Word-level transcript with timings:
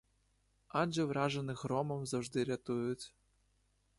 Адже 0.67 1.03
вражених 1.03 1.63
громом 1.65 2.05
завжди 2.05 2.43
рятують. 2.43 3.13